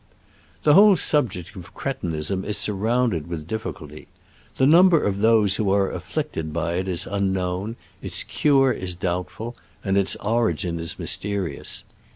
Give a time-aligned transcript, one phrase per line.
[0.63, 4.07] The whole subject of cretinism is sur rounded with difficulty.
[4.57, 8.95] The number of those who are afflicted by it is un known, its cure is
[8.95, 11.83] doubtful, and its origin is mysterious.